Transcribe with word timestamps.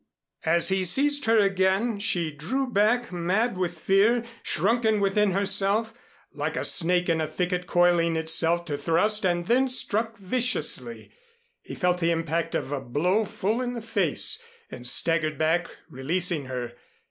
_"As 0.51 0.69
he 0.69 0.83
seized 0.83 1.25
her 1.25 1.37
again, 1.37 1.99
she 1.99 2.31
drew 2.31 2.65
back, 2.65 3.11
mad 3.11 3.55
with 3.55 3.77
fear, 3.77 4.23
shrunken 4.41 4.99
within 4.99 5.33
herself, 5.33 5.93
like 6.33 6.55
a 6.55 6.63
snake 6.63 7.07
in 7.07 7.21
a 7.21 7.27
thicket 7.27 7.67
coiling 7.67 8.15
itself 8.15 8.65
to 8.65 8.79
thrust 8.79 9.23
and 9.23 9.45
then 9.45 9.69
struck 9.69 10.17
viciously. 10.17 11.11
He 11.61 11.75
felt 11.75 11.99
the 11.99 12.09
impact 12.09 12.55
of 12.55 12.71
a 12.71 12.81
blow 12.81 13.25
full 13.25 13.61
in 13.61 13.73
the 13.73 13.81
face 13.83 14.43
and 14.71 14.87
staggered 14.87 15.37
back 15.37 15.67
releasing 15.87 16.45
her. 16.45 16.73